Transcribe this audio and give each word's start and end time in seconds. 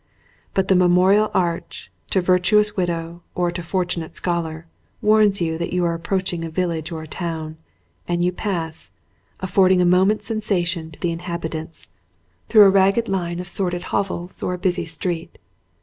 But 0.55 0.67
the 0.67 0.75
memorial 0.75 1.29
arch, 1.31 1.91
to 2.09 2.21
virtuous 2.21 2.75
widow 2.75 3.21
or 3.35 3.51
to 3.51 3.61
fortunate 3.61 4.17
scholar, 4.17 4.65
warns 4.99 5.41
you 5.41 5.59
that 5.59 5.73
you 5.73 5.85
are 5.85 5.93
approaching 5.93 6.43
a 6.43 6.49
village 6.49 6.91
or 6.91 7.03
a 7.03 7.07
town, 7.07 7.57
and 8.07 8.25
you 8.25 8.31
pass, 8.31 8.93
affording 9.41 9.79
a 9.79 9.85
moment's 9.85 10.25
sensation 10.25 10.89
to 10.89 10.99
the 10.99 11.11
in 11.11 11.19
habitants, 11.19 11.87
through 12.49 12.63
a 12.63 12.69
ragged 12.71 13.07
line 13.07 13.39
of 13.39 13.47
sordid 13.47 13.83
hovels 13.93 14.31
87 14.31 14.31
ON 14.31 14.31
A 14.31 14.31
CHINESE 14.31 14.37
SCEEEN 14.37 14.47
or 14.47 14.53
a 14.55 14.57
busy 14.57 14.85
street. 14.91 15.37